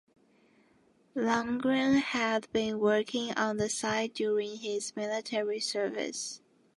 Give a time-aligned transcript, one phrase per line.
[1.15, 6.41] Lundgren had been working on the site during his military service.